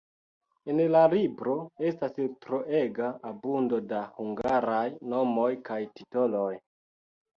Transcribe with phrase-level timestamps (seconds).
[0.71, 1.57] En la libro
[1.89, 4.83] estas troega abundo da hungaraj
[5.15, 6.51] nomoj kaj titoloj.